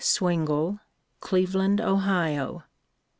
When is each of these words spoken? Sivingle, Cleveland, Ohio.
Sivingle, 0.03 0.79
Cleveland, 1.19 1.79
Ohio. 1.79 2.63